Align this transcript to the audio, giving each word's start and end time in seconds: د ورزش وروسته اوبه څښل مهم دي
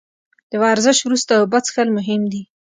د 0.51 0.53
ورزش 0.63 0.97
وروسته 1.03 1.31
اوبه 1.35 1.59
څښل 1.65 1.87
مهم 1.97 2.21
دي 2.31 2.41